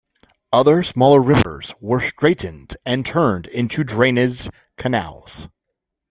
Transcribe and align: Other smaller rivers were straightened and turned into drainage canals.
Other 0.51 0.81
smaller 0.81 1.21
rivers 1.21 1.75
were 1.79 1.99
straightened 1.99 2.75
and 2.87 3.05
turned 3.05 3.45
into 3.45 3.83
drainage 3.83 4.49
canals. 4.75 5.47